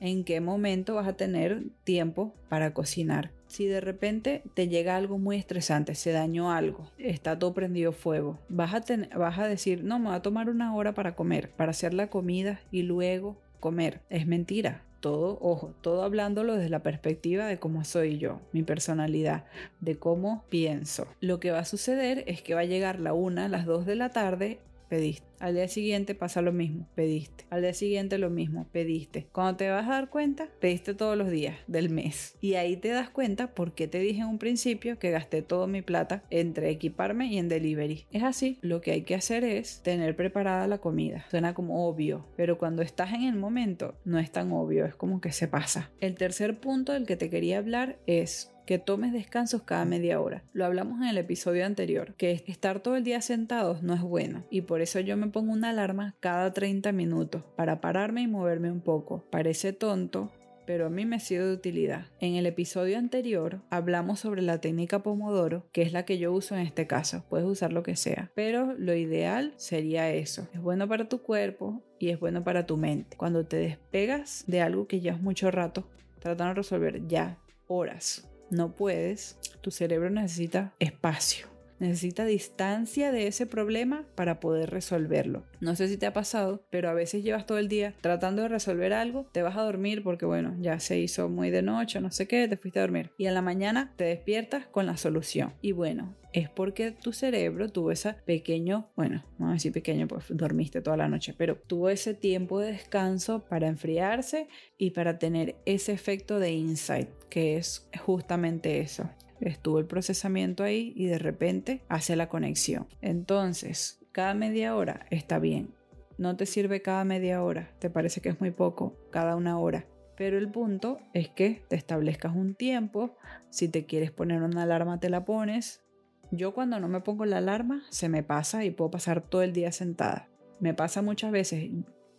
¿En 0.00 0.24
qué 0.24 0.40
momento 0.40 0.94
vas 0.94 1.08
a 1.08 1.16
tener 1.16 1.62
tiempo 1.84 2.32
para 2.48 2.72
cocinar? 2.72 3.32
Si 3.46 3.66
de 3.66 3.82
repente 3.82 4.42
te 4.54 4.68
llega 4.68 4.96
algo 4.96 5.18
muy 5.18 5.36
estresante, 5.36 5.94
se 5.94 6.10
dañó 6.10 6.52
algo, 6.52 6.90
está 6.96 7.38
todo 7.38 7.52
prendido 7.52 7.92
fuego, 7.92 8.38
vas 8.48 8.72
a, 8.72 9.18
vas 9.18 9.38
a 9.38 9.46
decir, 9.46 9.84
no, 9.84 9.98
me 9.98 10.08
va 10.08 10.14
a 10.14 10.22
tomar 10.22 10.48
una 10.48 10.74
hora 10.74 10.94
para 10.94 11.14
comer, 11.14 11.50
para 11.50 11.72
hacer 11.72 11.92
la 11.92 12.06
comida 12.06 12.60
y 12.70 12.80
luego 12.84 13.36
comer. 13.60 14.00
Es 14.08 14.26
mentira 14.26 14.84
todo, 15.00 15.38
ojo, 15.40 15.74
todo 15.80 16.02
hablándolo 16.02 16.54
desde 16.54 16.68
la 16.68 16.82
perspectiva 16.82 17.46
de 17.46 17.58
cómo 17.58 17.84
soy 17.84 18.18
yo, 18.18 18.40
mi 18.52 18.62
personalidad, 18.62 19.44
de 19.80 19.98
cómo 19.98 20.44
pienso. 20.48 21.06
Lo 21.20 21.40
que 21.40 21.50
va 21.50 21.60
a 21.60 21.64
suceder 21.64 22.24
es 22.26 22.42
que 22.42 22.54
va 22.54 22.60
a 22.60 22.64
llegar 22.64 23.00
la 23.00 23.12
una, 23.12 23.48
las 23.48 23.66
dos 23.66 23.86
de 23.86 23.96
la 23.96 24.10
tarde 24.10 24.60
pediste. 24.90 25.26
Al 25.38 25.54
día 25.54 25.68
siguiente 25.68 26.14
pasa 26.14 26.42
lo 26.42 26.52
mismo, 26.52 26.86
pediste. 26.94 27.46
Al 27.48 27.62
día 27.62 27.72
siguiente 27.72 28.18
lo 28.18 28.28
mismo, 28.28 28.68
pediste. 28.72 29.26
Cuando 29.32 29.56
te 29.56 29.70
vas 29.70 29.86
a 29.88 29.92
dar 29.92 30.10
cuenta, 30.10 30.48
pediste 30.60 30.92
todos 30.92 31.16
los 31.16 31.30
días 31.30 31.56
del 31.66 31.88
mes. 31.88 32.36
Y 32.42 32.56
ahí 32.56 32.76
te 32.76 32.88
das 32.88 33.08
cuenta 33.08 33.54
por 33.54 33.72
qué 33.72 33.88
te 33.88 34.00
dije 34.00 34.20
en 34.20 34.26
un 34.26 34.38
principio 34.38 34.98
que 34.98 35.10
gasté 35.10 35.40
toda 35.40 35.66
mi 35.66 35.80
plata 35.80 36.24
entre 36.28 36.68
equiparme 36.68 37.28
y 37.28 37.38
en 37.38 37.48
delivery. 37.48 38.04
Es 38.10 38.22
así, 38.22 38.58
lo 38.60 38.82
que 38.82 38.90
hay 38.90 39.02
que 39.02 39.14
hacer 39.14 39.44
es 39.44 39.82
tener 39.82 40.14
preparada 40.14 40.66
la 40.66 40.78
comida. 40.78 41.24
Suena 41.30 41.54
como 41.54 41.88
obvio, 41.88 42.26
pero 42.36 42.58
cuando 42.58 42.82
estás 42.82 43.14
en 43.14 43.22
el 43.22 43.36
momento 43.36 43.94
no 44.04 44.18
es 44.18 44.30
tan 44.30 44.52
obvio, 44.52 44.84
es 44.84 44.94
como 44.94 45.22
que 45.22 45.32
se 45.32 45.48
pasa. 45.48 45.90
El 46.00 46.16
tercer 46.16 46.60
punto 46.60 46.92
del 46.92 47.06
que 47.06 47.16
te 47.16 47.30
quería 47.30 47.58
hablar 47.58 47.98
es 48.06 48.52
que 48.70 48.78
tomes 48.78 49.12
descansos 49.12 49.62
cada 49.62 49.84
media 49.84 50.20
hora. 50.20 50.44
Lo 50.52 50.64
hablamos 50.64 51.00
en 51.00 51.08
el 51.08 51.18
episodio 51.18 51.66
anterior, 51.66 52.14
que 52.14 52.44
estar 52.46 52.78
todo 52.78 52.94
el 52.94 53.02
día 53.02 53.20
sentados 53.20 53.82
no 53.82 53.94
es 53.94 54.00
bueno 54.00 54.44
y 54.48 54.60
por 54.60 54.80
eso 54.80 55.00
yo 55.00 55.16
me 55.16 55.26
pongo 55.26 55.52
una 55.52 55.70
alarma 55.70 56.14
cada 56.20 56.52
30 56.52 56.92
minutos 56.92 57.42
para 57.56 57.80
pararme 57.80 58.22
y 58.22 58.28
moverme 58.28 58.70
un 58.70 58.80
poco. 58.80 59.24
Parece 59.28 59.72
tonto, 59.72 60.30
pero 60.66 60.86
a 60.86 60.88
mí 60.88 61.04
me 61.04 61.16
ha 61.16 61.18
sido 61.18 61.48
de 61.48 61.54
utilidad. 61.54 62.06
En 62.20 62.36
el 62.36 62.46
episodio 62.46 62.96
anterior 62.96 63.60
hablamos 63.70 64.20
sobre 64.20 64.40
la 64.40 64.60
técnica 64.60 65.02
Pomodoro, 65.02 65.66
que 65.72 65.82
es 65.82 65.92
la 65.92 66.04
que 66.04 66.18
yo 66.18 66.32
uso 66.32 66.54
en 66.54 66.60
este 66.60 66.86
caso. 66.86 67.24
Puedes 67.28 67.48
usar 67.48 67.72
lo 67.72 67.82
que 67.82 67.96
sea, 67.96 68.30
pero 68.36 68.72
lo 68.78 68.94
ideal 68.94 69.52
sería 69.56 70.12
eso. 70.12 70.46
Es 70.54 70.60
bueno 70.60 70.86
para 70.86 71.08
tu 71.08 71.22
cuerpo 71.22 71.82
y 71.98 72.10
es 72.10 72.20
bueno 72.20 72.44
para 72.44 72.66
tu 72.66 72.76
mente. 72.76 73.16
Cuando 73.16 73.44
te 73.44 73.56
despegas 73.56 74.44
de 74.46 74.60
algo 74.60 74.86
que 74.86 75.00
llevas 75.00 75.20
mucho 75.20 75.50
rato 75.50 75.88
tratando 76.20 76.50
de 76.50 76.54
resolver 76.54 77.08
ya 77.08 77.36
horas 77.66 78.29
no 78.50 78.72
puedes, 78.72 79.36
tu 79.60 79.70
cerebro 79.70 80.10
necesita 80.10 80.72
espacio. 80.78 81.49
Necesita 81.80 82.26
distancia 82.26 83.10
de 83.10 83.26
ese 83.26 83.46
problema 83.46 84.04
para 84.14 84.38
poder 84.38 84.68
resolverlo. 84.70 85.44
No 85.60 85.74
sé 85.76 85.88
si 85.88 85.96
te 85.96 86.04
ha 86.04 86.12
pasado, 86.12 86.62
pero 86.70 86.90
a 86.90 86.94
veces 86.94 87.24
llevas 87.24 87.46
todo 87.46 87.56
el 87.56 87.68
día 87.68 87.94
tratando 88.02 88.42
de 88.42 88.48
resolver 88.48 88.92
algo, 88.92 89.26
te 89.32 89.42
vas 89.42 89.56
a 89.56 89.62
dormir 89.62 90.02
porque 90.02 90.26
bueno, 90.26 90.54
ya 90.60 90.78
se 90.78 90.98
hizo 90.98 91.30
muy 91.30 91.48
de 91.48 91.62
noche, 91.62 92.00
no 92.00 92.10
sé 92.10 92.28
qué, 92.28 92.46
te 92.48 92.58
fuiste 92.58 92.80
a 92.80 92.82
dormir. 92.82 93.10
Y 93.16 93.26
a 93.26 93.32
la 93.32 93.40
mañana 93.40 93.94
te 93.96 94.04
despiertas 94.04 94.66
con 94.66 94.84
la 94.84 94.98
solución. 94.98 95.54
Y 95.62 95.72
bueno, 95.72 96.14
es 96.34 96.50
porque 96.50 96.92
tu 96.92 97.14
cerebro 97.14 97.70
tuvo 97.70 97.92
ese 97.92 98.12
pequeño, 98.26 98.90
bueno, 98.94 99.24
vamos 99.38 99.52
a 99.52 99.54
decir 99.54 99.72
pequeño, 99.72 100.06
pues 100.06 100.26
dormiste 100.28 100.82
toda 100.82 100.98
la 100.98 101.08
noche, 101.08 101.34
pero 101.36 101.56
tuvo 101.56 101.88
ese 101.88 102.12
tiempo 102.12 102.60
de 102.60 102.72
descanso 102.72 103.46
para 103.48 103.68
enfriarse 103.68 104.48
y 104.76 104.90
para 104.90 105.18
tener 105.18 105.56
ese 105.64 105.92
efecto 105.92 106.38
de 106.38 106.52
insight, 106.52 107.08
que 107.30 107.56
es 107.56 107.88
justamente 108.04 108.80
eso 108.80 109.08
estuvo 109.40 109.78
el 109.78 109.86
procesamiento 109.86 110.62
ahí 110.62 110.92
y 110.96 111.06
de 111.06 111.18
repente 111.18 111.82
hace 111.88 112.16
la 112.16 112.28
conexión. 112.28 112.86
Entonces, 113.00 114.00
cada 114.12 114.34
media 114.34 114.74
hora 114.76 115.06
está 115.10 115.38
bien. 115.38 115.74
No 116.18 116.36
te 116.36 116.46
sirve 116.46 116.82
cada 116.82 117.04
media 117.04 117.42
hora, 117.42 117.70
te 117.78 117.88
parece 117.88 118.20
que 118.20 118.28
es 118.28 118.40
muy 118.40 118.50
poco, 118.50 118.96
cada 119.10 119.36
una 119.36 119.58
hora. 119.58 119.86
Pero 120.16 120.36
el 120.36 120.50
punto 120.50 120.98
es 121.14 121.30
que 121.30 121.62
te 121.68 121.76
establezcas 121.76 122.36
un 122.36 122.54
tiempo, 122.54 123.16
si 123.48 123.68
te 123.68 123.86
quieres 123.86 124.10
poner 124.10 124.42
una 124.42 124.64
alarma 124.64 125.00
te 125.00 125.08
la 125.08 125.24
pones. 125.24 125.82
Yo 126.30 126.52
cuando 126.52 126.78
no 126.78 126.88
me 126.88 127.00
pongo 127.00 127.24
la 127.24 127.38
alarma 127.38 127.84
se 127.88 128.08
me 128.08 128.22
pasa 128.22 128.64
y 128.64 128.70
puedo 128.70 128.90
pasar 128.90 129.22
todo 129.22 129.42
el 129.42 129.54
día 129.54 129.72
sentada. 129.72 130.28
Me 130.60 130.74
pasa 130.74 131.00
muchas 131.00 131.32
veces, 131.32 131.70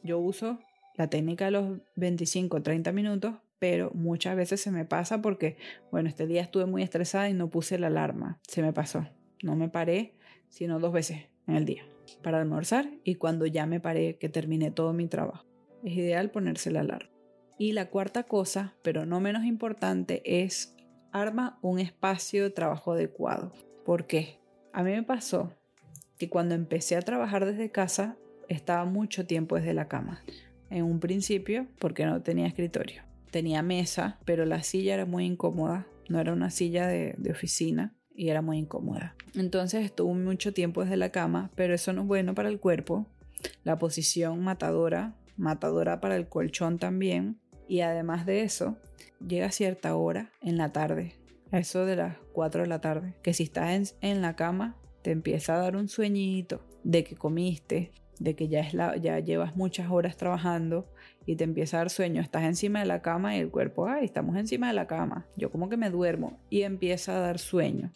yo 0.01 0.17
uso 0.17 0.59
la 0.95 1.07
técnica 1.07 1.45
de 1.45 1.51
los 1.51 1.79
25 1.95 2.63
30 2.63 2.91
minutos 2.91 3.35
pero 3.61 3.91
muchas 3.93 4.35
veces 4.35 4.59
se 4.59 4.71
me 4.71 4.85
pasa 4.85 5.21
porque, 5.21 5.55
bueno, 5.91 6.09
este 6.09 6.25
día 6.25 6.41
estuve 6.41 6.65
muy 6.65 6.81
estresada 6.81 7.29
y 7.29 7.35
no 7.35 7.51
puse 7.51 7.77
la 7.77 7.87
alarma. 7.87 8.39
Se 8.47 8.63
me 8.63 8.73
pasó. 8.73 9.07
No 9.43 9.55
me 9.55 9.69
paré, 9.69 10.15
sino 10.49 10.79
dos 10.79 10.91
veces 10.91 11.27
en 11.45 11.57
el 11.57 11.65
día 11.65 11.85
para 12.23 12.39
almorzar 12.41 12.89
y 13.03 13.15
cuando 13.15 13.45
ya 13.45 13.67
me 13.67 13.79
paré 13.79 14.17
que 14.17 14.29
terminé 14.29 14.71
todo 14.71 14.93
mi 14.93 15.07
trabajo. 15.07 15.45
Es 15.83 15.93
ideal 15.93 16.31
ponerse 16.31 16.71
la 16.71 16.79
alarma. 16.79 17.11
Y 17.59 17.73
la 17.73 17.91
cuarta 17.91 18.23
cosa, 18.23 18.73
pero 18.81 19.05
no 19.05 19.19
menos 19.19 19.45
importante, 19.45 20.23
es 20.25 20.75
arma 21.11 21.59
un 21.61 21.77
espacio 21.77 22.41
de 22.41 22.49
trabajo 22.49 22.93
adecuado. 22.93 23.51
¿Por 23.85 24.07
qué? 24.07 24.39
A 24.73 24.81
mí 24.81 24.89
me 24.89 25.03
pasó 25.03 25.53
que 26.17 26.29
cuando 26.29 26.55
empecé 26.55 26.95
a 26.95 27.03
trabajar 27.03 27.45
desde 27.45 27.69
casa 27.69 28.17
estaba 28.49 28.85
mucho 28.85 29.27
tiempo 29.27 29.55
desde 29.55 29.75
la 29.75 29.87
cama. 29.87 30.23
En 30.71 30.83
un 30.83 30.99
principio 30.99 31.67
porque 31.77 32.07
no 32.07 32.23
tenía 32.23 32.47
escritorio 32.47 33.10
tenía 33.31 33.61
mesa, 33.61 34.19
pero 34.25 34.45
la 34.45 34.61
silla 34.61 34.93
era 34.93 35.05
muy 35.05 35.25
incómoda, 35.25 35.87
no 36.09 36.19
era 36.19 36.33
una 36.33 36.51
silla 36.51 36.87
de, 36.87 37.15
oficina 37.31 37.95
y 38.13 38.29
era 38.29 38.41
muy 38.41 38.57
incómoda. 38.57 39.15
Entonces 39.33 39.85
estuve 39.85 40.13
mucho 40.13 40.53
tiempo 40.53 40.83
desde 40.83 40.97
la 40.97 41.09
cama, 41.09 41.49
pero 41.55 41.73
eso 41.73 41.93
no 41.93 42.01
es 42.01 42.07
bueno 42.07 42.35
para 42.35 42.49
el 42.49 42.59
cuerpo. 42.59 43.07
La 43.63 43.79
posición 43.79 44.43
matadora, 44.43 45.15
matadora 45.37 46.01
para 46.01 46.17
el 46.17 46.27
colchón 46.27 46.77
también. 46.77 47.39
Y 47.67 47.79
además 47.81 48.25
de 48.25 48.41
eso, 48.41 48.77
llega 49.25 49.47
a 49.47 49.51
cierta 49.51 49.95
hora 49.95 50.31
en 50.41 50.57
la 50.57 50.73
tarde, 50.73 51.15
a 51.51 51.59
eso 51.59 51.85
de 51.85 51.95
las 51.95 52.17
4 52.33 52.63
de 52.63 52.67
la 52.67 52.81
tarde, 52.81 53.15
que 53.23 53.33
si 53.33 53.43
estás 53.43 53.95
en, 54.01 54.11
en 54.11 54.21
la 54.21 54.35
cama, 54.35 54.75
te 55.01 55.11
empieza 55.11 55.55
a 55.55 55.59
dar 55.59 55.77
un 55.77 55.87
sueñito 55.87 56.61
de 56.83 57.05
que 57.05 57.15
comiste, 57.15 57.91
de 58.19 58.35
que 58.35 58.47
ya, 58.47 58.59
es 58.59 58.73
la, 58.73 58.97
ya 58.97 59.19
llevas 59.19 59.55
muchas 59.55 59.89
horas 59.89 60.15
trabajando 60.17 60.87
y 61.25 61.35
te 61.35 61.43
empieza 61.43 61.77
a 61.77 61.79
dar 61.81 61.89
sueño, 61.89 62.21
estás 62.21 62.43
encima 62.43 62.79
de 62.79 62.85
la 62.85 63.01
cama 63.01 63.35
y 63.35 63.39
el 63.39 63.49
cuerpo, 63.49 63.87
ay, 63.87 64.05
estamos 64.05 64.35
encima 64.37 64.67
de 64.67 64.73
la 64.73 64.87
cama, 64.87 65.27
yo 65.37 65.51
como 65.51 65.69
que 65.69 65.77
me 65.77 65.89
duermo 65.89 66.39
y 66.49 66.63
empieza 66.63 67.17
a 67.17 67.19
dar 67.19 67.39
sueño. 67.39 67.91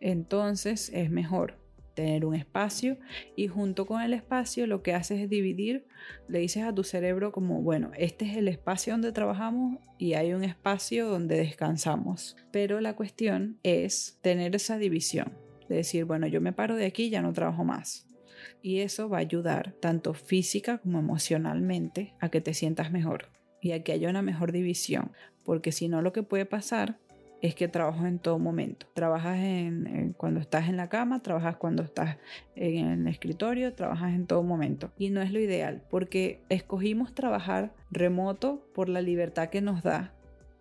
Entonces 0.00 0.90
es 0.94 1.10
mejor 1.10 1.56
tener 1.94 2.24
un 2.24 2.36
espacio 2.36 2.96
y 3.34 3.48
junto 3.48 3.84
con 3.84 4.00
el 4.00 4.14
espacio 4.14 4.68
lo 4.68 4.84
que 4.84 4.94
haces 4.94 5.20
es 5.20 5.28
dividir, 5.28 5.86
le 6.28 6.38
dices 6.38 6.62
a 6.62 6.72
tu 6.72 6.84
cerebro 6.84 7.32
como, 7.32 7.60
bueno, 7.60 7.90
este 7.98 8.24
es 8.24 8.36
el 8.36 8.46
espacio 8.46 8.92
donde 8.92 9.10
trabajamos 9.10 9.78
y 9.98 10.14
hay 10.14 10.32
un 10.32 10.44
espacio 10.44 11.08
donde 11.08 11.36
descansamos. 11.36 12.36
Pero 12.52 12.80
la 12.80 12.94
cuestión 12.94 13.58
es 13.64 14.18
tener 14.22 14.54
esa 14.54 14.78
división, 14.78 15.32
de 15.68 15.76
decir, 15.76 16.04
bueno, 16.04 16.28
yo 16.28 16.40
me 16.40 16.52
paro 16.52 16.76
de 16.76 16.86
aquí 16.86 17.10
ya 17.10 17.20
no 17.20 17.32
trabajo 17.32 17.64
más 17.64 18.07
y 18.62 18.80
eso 18.80 19.08
va 19.08 19.18
a 19.18 19.20
ayudar 19.20 19.72
tanto 19.80 20.14
física 20.14 20.78
como 20.78 20.98
emocionalmente 20.98 22.14
a 22.20 22.28
que 22.28 22.40
te 22.40 22.54
sientas 22.54 22.90
mejor 22.90 23.26
y 23.60 23.72
a 23.72 23.82
que 23.82 23.92
haya 23.92 24.08
una 24.08 24.22
mejor 24.22 24.52
división, 24.52 25.12
porque 25.44 25.72
si 25.72 25.88
no 25.88 26.02
lo 26.02 26.12
que 26.12 26.22
puede 26.22 26.46
pasar 26.46 26.98
es 27.40 27.54
que 27.54 27.68
trabajas 27.68 28.06
en 28.06 28.18
todo 28.18 28.38
momento. 28.38 28.86
Trabajas 28.94 29.38
en, 29.38 30.14
cuando 30.16 30.40
estás 30.40 30.68
en 30.68 30.76
la 30.76 30.88
cama, 30.88 31.22
trabajas 31.22 31.56
cuando 31.56 31.82
estás 31.82 32.16
en 32.56 32.86
el 32.86 33.06
escritorio, 33.06 33.74
trabajas 33.74 34.14
en 34.14 34.26
todo 34.26 34.42
momento. 34.42 34.90
Y 34.98 35.10
no 35.10 35.22
es 35.22 35.32
lo 35.32 35.38
ideal, 35.38 35.82
porque 35.90 36.42
escogimos 36.48 37.14
trabajar 37.14 37.74
remoto 37.90 38.66
por 38.74 38.88
la 38.88 39.00
libertad 39.00 39.50
que 39.50 39.60
nos 39.60 39.82
da, 39.82 40.14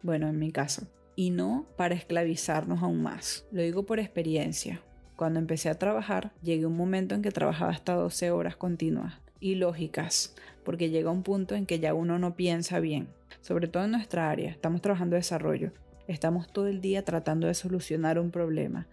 bueno, 0.03 0.27
en 0.27 0.37
mi 0.37 0.51
caso, 0.51 0.87
y 1.15 1.31
no 1.31 1.65
para 1.77 1.95
esclavizarnos 1.95 2.83
aún 2.83 3.01
más. 3.01 3.47
Lo 3.51 3.61
digo 3.61 3.85
por 3.85 3.99
experiencia. 3.99 4.81
Cuando 5.17 5.39
empecé 5.39 5.69
a 5.69 5.79
trabajar, 5.79 6.31
llegué 6.43 6.67
un 6.67 6.77
momento 6.77 7.15
en 7.15 7.23
que 7.23 7.31
trabajaba 7.31 7.71
hasta 7.71 7.95
12 7.95 8.29
horas 8.29 8.55
continuas 8.55 9.15
y 9.39 9.55
lógicas, 9.55 10.35
porque 10.63 10.91
llega 10.91 11.09
un 11.09 11.23
punto 11.23 11.55
en 11.55 11.65
que 11.65 11.79
ya 11.79 11.95
uno 11.95 12.19
no 12.19 12.35
piensa 12.35 12.79
bien, 12.79 13.07
sobre 13.41 13.67
todo 13.67 13.85
en 13.85 13.91
nuestra 13.91 14.29
área, 14.29 14.51
estamos 14.51 14.79
trabajando 14.83 15.15
desarrollo, 15.15 15.71
estamos 16.07 16.53
todo 16.53 16.67
el 16.67 16.81
día 16.81 17.03
tratando 17.03 17.47
de 17.47 17.55
solucionar 17.55 18.19
un 18.19 18.29
problema, 18.29 18.85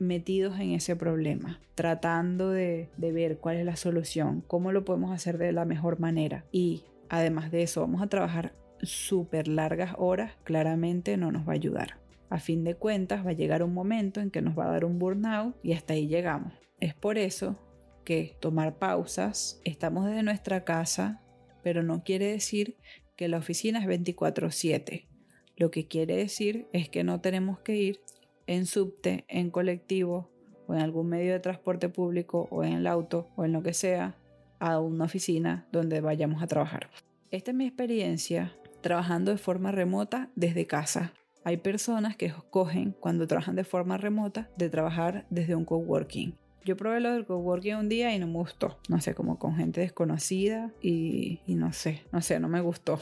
metidos 0.00 0.58
en 0.58 0.72
ese 0.72 0.96
problema, 0.96 1.60
tratando 1.76 2.50
de 2.50 2.88
ver 2.98 3.38
cuál 3.38 3.58
es 3.58 3.64
la 3.64 3.76
solución, 3.76 4.42
cómo 4.48 4.72
lo 4.72 4.84
podemos 4.84 5.12
hacer 5.12 5.38
de 5.38 5.52
la 5.52 5.64
mejor 5.64 6.00
manera. 6.00 6.44
Y 6.50 6.82
además 7.08 7.52
de 7.52 7.62
eso 7.62 7.82
vamos 7.82 8.02
a 8.02 8.08
trabajar 8.08 8.52
súper 8.82 9.46
largas 9.46 9.94
horas, 9.96 10.32
claramente 10.42 11.16
no 11.16 11.30
nos 11.30 11.46
va 11.46 11.52
a 11.52 11.54
ayudar. 11.56 11.98
A 12.30 12.38
fin 12.38 12.64
de 12.64 12.74
cuentas 12.74 13.24
va 13.24 13.30
a 13.30 13.34
llegar 13.34 13.62
un 13.62 13.72
momento 13.72 14.20
en 14.20 14.30
que 14.30 14.42
nos 14.42 14.58
va 14.58 14.66
a 14.66 14.72
dar 14.72 14.84
un 14.84 14.98
burnout 14.98 15.56
y 15.62 15.72
hasta 15.72 15.94
ahí 15.94 16.08
llegamos. 16.08 16.52
Es 16.80 16.94
por 16.94 17.18
eso 17.18 17.58
que 18.04 18.36
tomar 18.40 18.78
pausas, 18.78 19.60
estamos 19.64 20.06
desde 20.06 20.22
nuestra 20.22 20.64
casa, 20.64 21.22
pero 21.62 21.82
no 21.82 22.04
quiere 22.04 22.26
decir 22.26 22.76
que 23.16 23.28
la 23.28 23.38
oficina 23.38 23.80
es 23.80 23.86
24/7. 23.86 25.06
Lo 25.56 25.70
que 25.70 25.88
quiere 25.88 26.16
decir 26.16 26.68
es 26.72 26.88
que 26.88 27.04
no 27.04 27.20
tenemos 27.20 27.58
que 27.60 27.76
ir 27.76 28.00
en 28.46 28.64
subte, 28.64 29.24
en 29.28 29.50
colectivo 29.50 30.30
o 30.66 30.74
en 30.74 30.80
algún 30.80 31.08
medio 31.08 31.32
de 31.32 31.40
transporte 31.40 31.88
público 31.88 32.46
o 32.50 32.62
en 32.62 32.74
el 32.74 32.86
auto 32.86 33.28
o 33.36 33.44
en 33.44 33.52
lo 33.52 33.62
que 33.62 33.74
sea 33.74 34.16
a 34.60 34.80
una 34.80 35.04
oficina 35.04 35.66
donde 35.72 36.00
vayamos 36.00 36.42
a 36.42 36.46
trabajar. 36.46 36.90
Esta 37.30 37.50
es 37.50 37.56
mi 37.56 37.66
experiencia 37.66 38.56
trabajando 38.80 39.32
de 39.32 39.38
forma 39.38 39.72
remota 39.72 40.30
desde 40.34 40.66
casa. 40.66 41.12
Hay 41.44 41.56
personas 41.56 42.16
que 42.16 42.26
escogen 42.26 42.94
cuando 42.98 43.26
trabajan 43.26 43.56
de 43.56 43.64
forma 43.64 43.96
remota 43.96 44.50
de 44.56 44.68
trabajar 44.68 45.26
desde 45.30 45.54
un 45.54 45.64
coworking. 45.64 46.34
Yo 46.64 46.76
probé 46.76 47.00
lo 47.00 47.12
del 47.12 47.24
coworking 47.24 47.76
un 47.76 47.88
día 47.88 48.14
y 48.14 48.18
no 48.18 48.26
me 48.26 48.34
gustó. 48.34 48.78
No 48.88 49.00
sé, 49.00 49.14
como 49.14 49.38
con 49.38 49.56
gente 49.56 49.80
desconocida 49.80 50.70
y, 50.82 51.40
no 51.46 51.72
sé, 51.72 52.02
no 52.12 52.20
sé, 52.20 52.40
no 52.40 52.48
me 52.48 52.60
gustó. 52.60 52.98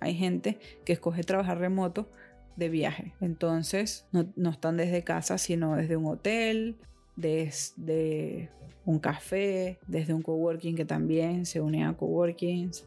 Hay 0.00 0.14
gente 0.14 0.58
que 0.84 0.92
escoge 0.92 1.22
trabajar 1.22 1.58
remoto 1.58 2.10
de 2.56 2.68
viaje. 2.68 3.12
Entonces 3.20 4.06
no, 4.12 4.50
están 4.50 4.76
desde 4.76 5.04
casa, 5.04 5.38
sino 5.38 5.76
desde 5.76 5.96
un 5.96 6.06
hotel, 6.06 6.76
desde 7.14 8.50
un 8.84 8.98
café, 8.98 9.78
desde 9.86 10.14
un 10.14 10.22
coworking 10.22 10.74
que 10.74 10.84
también 10.84 11.46
se 11.46 11.60
une 11.60 11.84
a 11.84 11.92
coworkings, 11.92 12.86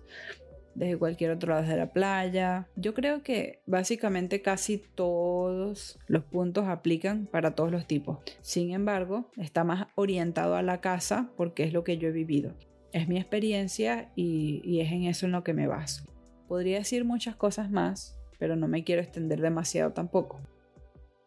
desde 0.76 0.98
cualquier 0.98 1.32
otro 1.32 1.54
lado 1.54 1.68
de 1.68 1.78
la 1.78 1.92
playa. 1.92 2.68
Yo 2.76 2.94
creo 2.94 3.24
que 3.24 3.62
básicamente 3.66 4.42
casi 4.42 4.78
todos 4.78 6.00
los 6.08 6.24
puntos 6.24 6.68
aplican 6.68 7.26
para 7.26 7.56
todos 7.56 7.72
los 7.72 7.88
tipos. 7.88 8.20
Sin 8.42 8.72
embargo, 8.72 9.30
está 9.38 9.64
más 9.64 9.88
orientado 9.96 10.56
a 10.56 10.62
la 10.62 10.82
casa 10.82 11.32
porque 11.36 11.64
es 11.64 11.74
lo 11.74 11.84
que 11.84 11.98
yo 11.98 12.10
he 12.10 12.14
vivido. 12.14 12.56
Es 12.92 13.08
mi 13.08 13.18
experiencia 13.18 14.12
y, 14.16 14.80
es 14.80 14.92
en 14.92 15.04
eso 15.04 15.26
en 15.26 15.34
lo 15.34 15.44
que 15.44 15.54
me 15.54 15.68
baso. 15.68 16.04
Podría 16.48 16.80
decir 16.80 17.06
muchas 17.06 17.36
cosas 17.36 17.70
más, 17.70 18.18
pero 18.40 18.56
no 18.56 18.68
me 18.68 18.84
quiero 18.84 19.02
extender 19.02 19.42
demasiado 19.42 19.94
tampoco. 19.94 20.40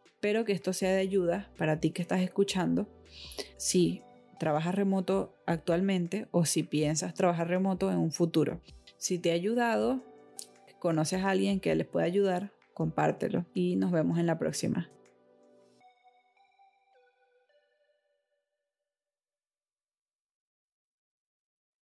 Espero 0.07 0.45
que 0.45 0.53
esto 0.53 0.73
sea 0.73 0.93
de 0.93 1.01
ayuda 1.01 1.51
para 1.57 1.79
ti 1.79 1.91
que 1.91 2.03
estás 2.03 2.21
escuchando. 2.21 2.89
Si 3.57 4.03
trabajas 4.39 4.75
remoto 4.75 5.37
actualmente 5.47 6.27
o 6.33 6.45
si 6.45 6.65
piensas 6.65 7.15
trabajar 7.15 7.49
remoto 7.49 7.93
en 7.93 7.99
un 7.99 8.11
futuro. 8.11 8.61
Si 9.03 9.19
te 9.19 9.33
ha 9.33 9.35
ayudado, 9.35 10.01
conoces 10.79 11.25
a 11.25 11.31
alguien 11.31 11.59
que 11.59 11.75
les 11.75 11.89
pueda 11.89 12.07
ayudar, 12.07 12.53
compártelo 12.73 13.47
y 13.53 13.75
nos 13.75 13.91
vemos 13.91 14.17
en 14.21 14.27
la 14.27 14.39
próxima. 14.39 14.93